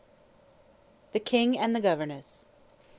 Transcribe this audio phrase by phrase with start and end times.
[1.11, 2.49] THE KING AND THE GOVERNESS.